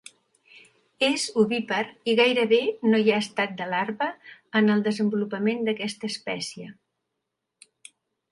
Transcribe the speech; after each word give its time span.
És 1.07 1.25
ovípar 1.41 1.81
i 2.13 2.15
gairebé 2.19 2.59
no 2.93 3.01
hi 3.03 3.11
ha 3.11 3.19
estat 3.25 3.53
de 3.61 3.67
larva 3.73 4.07
en 4.61 4.75
el 4.77 4.83
desenvolupament 4.89 5.61
d'aquesta 5.67 6.09
espècie. 6.15 6.73